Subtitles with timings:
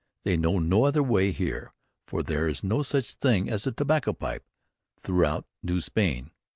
[0.23, 1.73] they know no other way here,
[2.07, 4.43] for there is no such Thing as a Tobacco Pipe
[4.99, 6.31] throughout New Spain."